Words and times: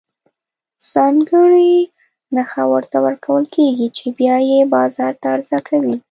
ځانګړې 0.91 1.71
نښه 2.35 2.63
ورته 2.71 2.97
ورکول 3.05 3.43
کېږي 3.55 3.87
چې 3.97 4.05
بیا 4.17 4.35
یې 4.49 4.59
بازار 4.75 5.13
ته 5.21 5.25
عرضه 5.33 5.59
کوي. 5.67 5.95